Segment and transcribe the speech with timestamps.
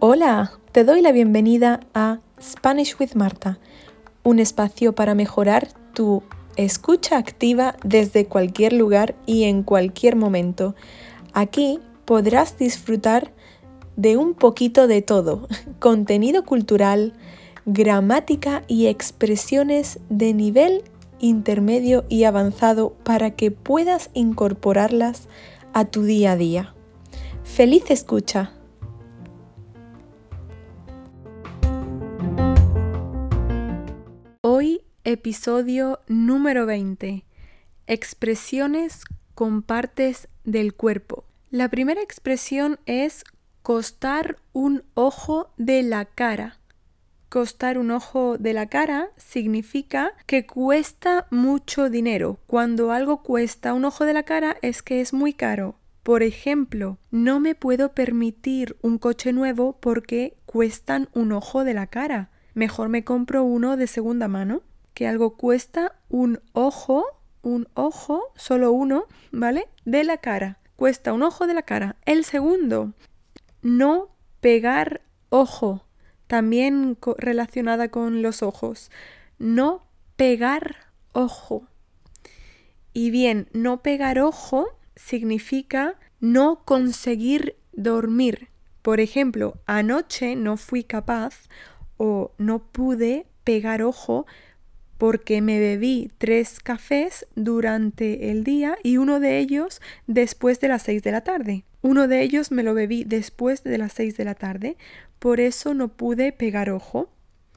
[0.00, 3.58] Hola, te doy la bienvenida a Spanish with Marta,
[4.22, 6.22] un espacio para mejorar tu
[6.56, 10.74] escucha activa desde cualquier lugar y en cualquier momento.
[11.34, 13.32] Aquí podrás disfrutar
[13.96, 15.46] de un poquito de todo,
[15.78, 17.12] contenido cultural,
[17.66, 20.84] gramática y expresiones de nivel
[21.20, 25.28] intermedio y avanzado para que puedas incorporarlas
[25.72, 26.74] a tu día a día.
[27.44, 28.52] ¡Feliz escucha!
[34.40, 37.24] Hoy episodio número 20.
[37.86, 39.04] Expresiones
[39.34, 41.24] con partes del cuerpo.
[41.50, 43.24] La primera expresión es
[43.62, 46.58] costar un ojo de la cara.
[47.28, 52.38] Costar un ojo de la cara significa que cuesta mucho dinero.
[52.46, 55.76] Cuando algo cuesta un ojo de la cara es que es muy caro.
[56.02, 61.86] Por ejemplo, no me puedo permitir un coche nuevo porque cuestan un ojo de la
[61.86, 62.30] cara.
[62.54, 64.62] Mejor me compro uno de segunda mano.
[64.94, 67.04] Que algo cuesta un ojo,
[67.42, 69.68] un ojo, solo uno, ¿vale?
[69.84, 70.60] De la cara.
[70.76, 71.96] Cuesta un ojo de la cara.
[72.06, 72.94] El segundo,
[73.60, 74.08] no
[74.40, 75.84] pegar ojo,
[76.28, 78.90] también relacionada con los ojos.
[79.38, 79.84] No
[80.16, 80.76] pegar
[81.12, 81.66] ojo.
[82.92, 88.48] Y bien, no pegar ojo significa no conseguir dormir.
[88.82, 91.48] Por ejemplo, anoche no fui capaz
[91.96, 94.26] o no pude pegar ojo
[94.98, 100.82] porque me bebí tres cafés durante el día y uno de ellos después de las
[100.82, 101.64] seis de la tarde.
[101.80, 104.76] Uno de ellos me lo bebí después de las seis de la tarde,
[105.20, 107.08] por eso no pude pegar ojo.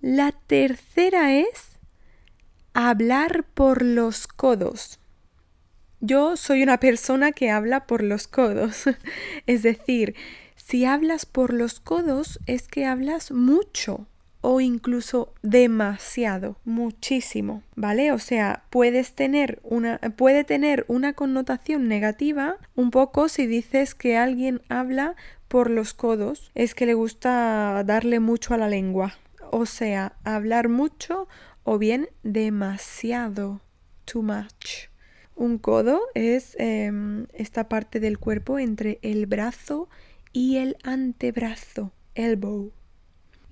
[0.00, 1.78] La tercera es
[2.72, 5.00] hablar por los codos.
[6.00, 8.84] Yo soy una persona que habla por los codos.
[9.46, 10.14] es decir,
[10.54, 14.06] si hablas por los codos es que hablas mucho
[14.46, 18.12] o incluso demasiado, muchísimo, ¿vale?
[18.12, 24.18] O sea, puedes tener una puede tener una connotación negativa un poco si dices que
[24.18, 25.16] alguien habla
[25.48, 29.14] por los codos, es que le gusta darle mucho a la lengua,
[29.50, 31.26] o sea, hablar mucho
[31.62, 33.62] o bien demasiado,
[34.04, 34.90] too much.
[35.36, 39.88] Un codo es em, esta parte del cuerpo entre el brazo
[40.34, 42.72] y el antebrazo, elbow.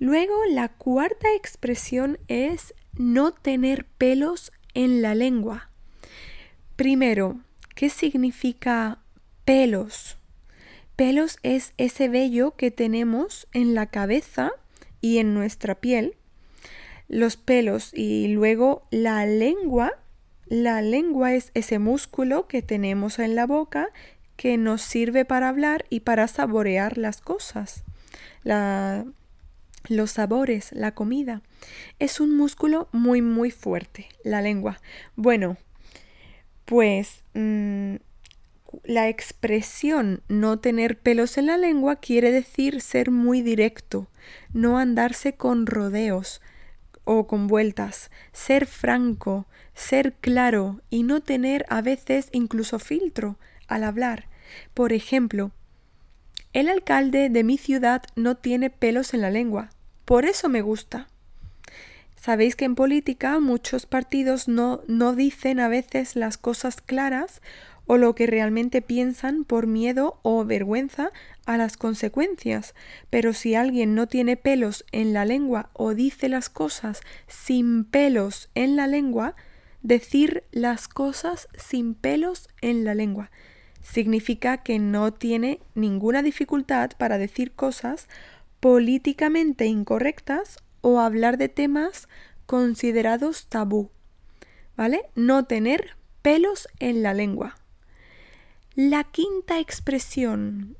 [0.03, 5.69] Luego, la cuarta expresión es no tener pelos en la lengua.
[6.75, 7.39] Primero,
[7.73, 8.99] ¿qué significa
[9.45, 10.17] pelos?
[10.97, 14.51] Pelos es ese vello que tenemos en la cabeza
[14.99, 16.17] y en nuestra piel.
[17.07, 19.93] Los pelos y luego la lengua.
[20.47, 23.87] La lengua es ese músculo que tenemos en la boca
[24.35, 27.85] que nos sirve para hablar y para saborear las cosas.
[28.43, 29.05] La,
[29.87, 31.41] los sabores, la comida.
[31.99, 34.79] Es un músculo muy, muy fuerte, la lengua.
[35.15, 35.57] Bueno,
[36.65, 37.95] pues mm,
[38.83, 44.07] la expresión no tener pelos en la lengua quiere decir ser muy directo,
[44.53, 46.41] no andarse con rodeos
[47.03, 53.83] o con vueltas, ser franco, ser claro y no tener a veces incluso filtro al
[53.83, 54.27] hablar.
[54.73, 55.51] Por ejemplo,
[56.53, 59.71] el alcalde de mi ciudad no tiene pelos en la lengua.
[60.05, 61.07] Por eso me gusta.
[62.15, 67.41] Sabéis que en política muchos partidos no, no dicen a veces las cosas claras
[67.85, 71.11] o lo que realmente piensan por miedo o vergüenza
[71.45, 72.75] a las consecuencias.
[73.09, 78.49] Pero si alguien no tiene pelos en la lengua o dice las cosas sin pelos
[78.55, 79.35] en la lengua,
[79.81, 83.31] decir las cosas sin pelos en la lengua
[83.83, 88.07] significa que no tiene ninguna dificultad para decir cosas
[88.63, 92.07] políticamente incorrectas o hablar de temas
[92.45, 93.91] considerados tabú.
[94.77, 95.01] ¿Vale?
[95.15, 97.57] No tener pelos en la lengua.
[98.73, 100.77] La quinta expresión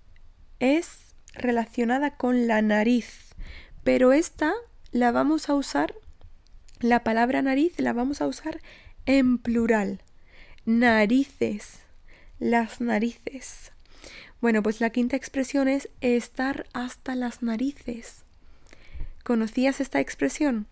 [0.61, 3.35] es relacionada con la nariz,
[3.83, 4.53] pero esta
[4.93, 5.93] la vamos a usar,
[6.79, 8.61] la palabra nariz la vamos a usar
[9.05, 10.01] en plural.
[10.65, 11.79] Narices
[12.39, 13.73] las narices.
[14.43, 18.25] Bueno, pues la quinta expresión es estar hasta las narices.
[19.23, 20.65] ¿Conocías esta expresión?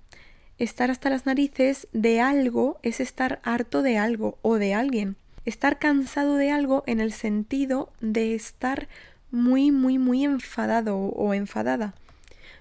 [0.58, 5.16] Estar hasta las narices de algo es estar harto de algo o de alguien.
[5.46, 8.90] Estar cansado de algo en el sentido de estar
[9.32, 11.94] muy, muy, muy enfadado o enfadada.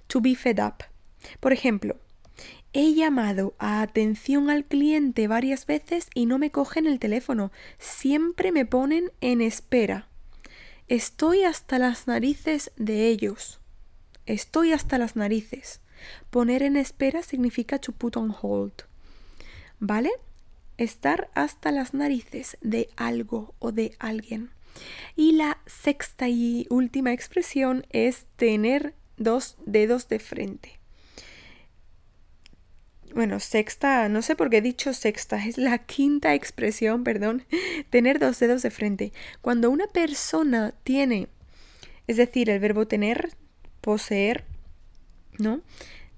[0.07, 0.85] To be fed up.
[1.41, 1.97] Por ejemplo,
[2.73, 7.51] He llamado a atención al cliente varias veces y no me cogen el teléfono.
[7.81, 10.07] Siempre me ponen en espera.
[10.91, 13.61] Estoy hasta las narices de ellos.
[14.27, 15.81] Estoy hasta las narices.
[16.31, 18.73] Poner en espera significa to put on hold.
[19.79, 20.11] ¿Vale?
[20.79, 24.51] Estar hasta las narices de algo o de alguien.
[25.15, 30.80] Y la sexta y última expresión es tener dos dedos de frente.
[33.15, 37.45] Bueno, sexta, no sé por qué he dicho sexta, es la quinta expresión, perdón,
[37.91, 39.13] tener dos dedos de frente.
[39.41, 41.29] Cuando una persona tiene,
[42.07, 43.31] es decir, el verbo tener,
[43.81, 44.45] poseer,
[45.39, 45.61] ¿no?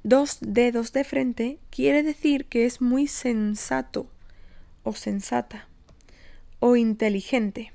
[0.02, 4.06] Dos dedos de frente, quiere decir que es muy sensato
[4.82, 5.68] o sensata
[6.58, 7.72] o inteligente.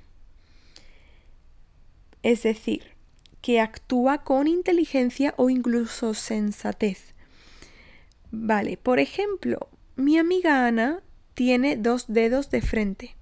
[2.22, 2.98] Es decir,
[3.42, 7.16] que actúa con inteligencia o incluso sensatez.
[8.32, 11.02] Vale, por ejemplo, mi amiga Ana
[11.34, 13.16] tiene dos dedos de frente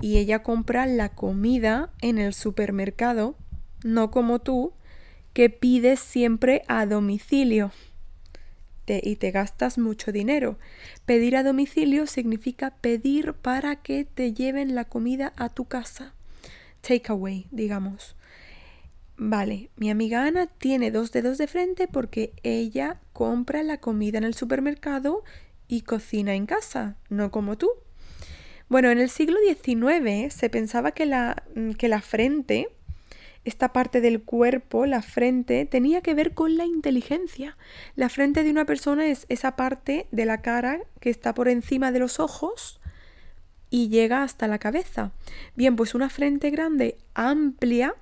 [0.00, 3.36] y ella compra la comida en el supermercado,
[3.84, 4.72] no como tú,
[5.32, 7.72] que pides siempre a domicilio
[8.86, 10.58] y te gastas mucho dinero.
[11.04, 16.14] Pedir a domicilio significa pedir para que te lleven la comida a tu casa.
[16.82, 18.16] Takeaway, digamos.
[19.18, 24.24] Vale, mi amiga Ana tiene dos dedos de frente porque ella compra la comida en
[24.24, 25.24] el supermercado
[25.68, 27.70] y cocina en casa, no como tú.
[28.68, 31.44] Bueno, en el siglo XIX se pensaba que la,
[31.78, 32.68] que la frente,
[33.44, 37.56] esta parte del cuerpo, la frente, tenía que ver con la inteligencia.
[37.94, 41.90] La frente de una persona es esa parte de la cara que está por encima
[41.90, 42.80] de los ojos
[43.70, 45.12] y llega hasta la cabeza.
[45.54, 47.94] Bien, pues una frente grande, amplia,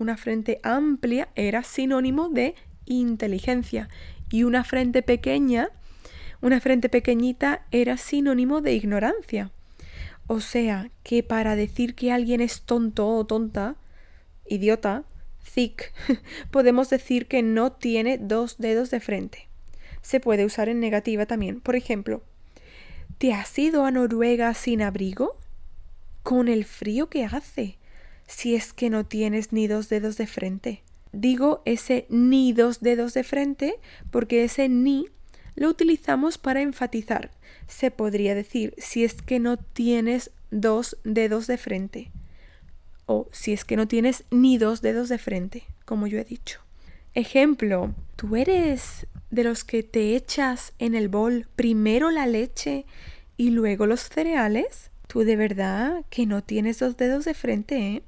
[0.00, 2.54] una frente amplia era sinónimo de
[2.86, 3.90] inteligencia
[4.30, 5.70] y una frente pequeña,
[6.40, 9.52] una frente pequeñita era sinónimo de ignorancia.
[10.26, 13.76] O sea, que para decir que alguien es tonto o tonta,
[14.48, 15.04] idiota,
[15.54, 15.92] thick,
[16.50, 19.48] podemos decir que no tiene dos dedos de frente.
[20.00, 21.60] Se puede usar en negativa también.
[21.60, 22.22] Por ejemplo,
[23.18, 25.36] ¿te has ido a Noruega sin abrigo?
[26.22, 27.79] Con el frío que hace
[28.30, 30.82] si es que no tienes ni dos dedos de frente.
[31.12, 33.74] Digo ese ni dos dedos de frente
[34.10, 35.08] porque ese ni
[35.56, 37.32] lo utilizamos para enfatizar.
[37.66, 42.10] Se podría decir si es que no tienes dos dedos de frente
[43.06, 46.60] o si es que no tienes ni dos dedos de frente, como yo he dicho.
[47.14, 52.86] Ejemplo, ¿tú eres de los que te echas en el bol primero la leche
[53.36, 54.92] y luego los cereales?
[55.08, 58.02] Tú de verdad que no tienes dos dedos de frente, ¿eh?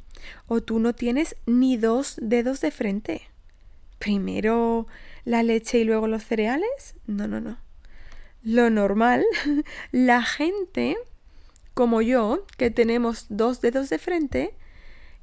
[0.46, 3.22] O tú no tienes ni dos dedos de frente.
[3.98, 4.86] Primero
[5.24, 6.94] la leche y luego los cereales.
[7.06, 7.58] No, no, no.
[8.42, 9.24] Lo normal,
[9.92, 10.96] la gente
[11.74, 14.54] como yo, que tenemos dos dedos de frente,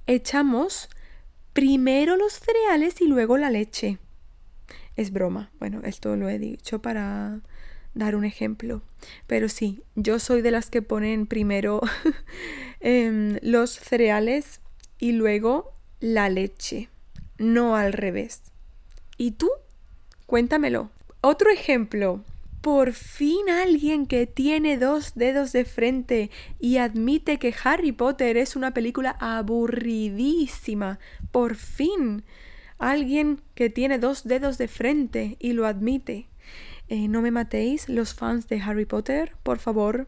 [0.07, 0.89] echamos
[1.53, 3.99] primero los cereales y luego la leche.
[4.95, 5.51] Es broma.
[5.59, 7.41] Bueno, esto lo he dicho para
[7.93, 8.81] dar un ejemplo.
[9.27, 11.81] Pero sí, yo soy de las que ponen primero
[12.79, 14.61] em, los cereales
[14.99, 16.89] y luego la leche,
[17.37, 18.41] no al revés.
[19.17, 19.49] ¿Y tú?
[20.25, 20.91] Cuéntamelo.
[21.21, 22.23] Otro ejemplo.
[22.61, 26.29] Por fin alguien que tiene dos dedos de frente
[26.59, 30.99] y admite que Harry Potter es una película aburridísima.
[31.31, 32.23] Por fin.
[32.77, 36.27] Alguien que tiene dos dedos de frente y lo admite.
[36.89, 40.07] Eh, no me matéis los fans de Harry Potter, por favor.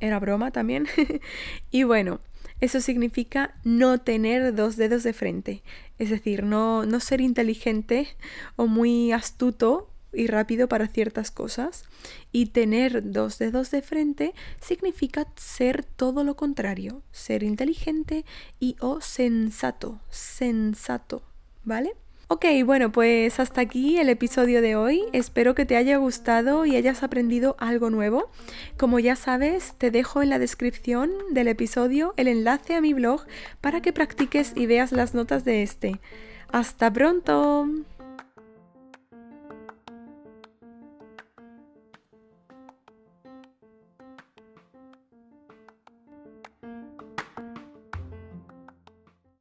[0.00, 0.86] Era broma también.
[1.70, 2.20] y bueno,
[2.62, 5.64] eso significa no tener dos dedos de frente,
[5.98, 8.06] es decir, no, no ser inteligente
[8.54, 11.84] o muy astuto y rápido para ciertas cosas.
[12.30, 18.24] Y tener dos dedos de frente significa ser todo lo contrario, ser inteligente
[18.60, 21.24] y o sensato, sensato,
[21.64, 21.96] ¿vale?
[22.34, 25.02] Ok, bueno, pues hasta aquí el episodio de hoy.
[25.12, 28.30] Espero que te haya gustado y hayas aprendido algo nuevo.
[28.78, 33.26] Como ya sabes, te dejo en la descripción del episodio el enlace a mi blog
[33.60, 36.00] para que practiques y veas las notas de este.
[36.50, 37.68] ¡Hasta pronto!